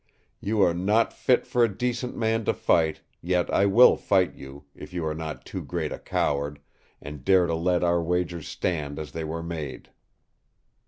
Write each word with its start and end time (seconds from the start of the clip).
You 0.39 0.61
are 0.63 0.73
not 0.73 1.13
fit 1.13 1.45
for 1.45 1.63
a 1.63 1.69
decent 1.69 2.17
man 2.17 2.43
to 2.45 2.55
fight, 2.55 3.01
yet 3.21 3.53
I 3.53 3.67
will 3.67 3.95
fight 3.97 4.33
you, 4.33 4.65
if 4.73 4.93
you 4.93 5.05
are 5.05 5.13
not 5.13 5.45
too 5.45 5.61
great 5.61 5.91
a 5.91 5.99
coward 5.99 6.59
and 6.99 7.23
dare 7.23 7.45
to 7.45 7.53
let 7.53 7.83
our 7.83 8.01
wagers 8.01 8.47
stand 8.47 8.97
as 8.97 9.11
they 9.11 9.23
were 9.23 9.43
made." 9.43 9.91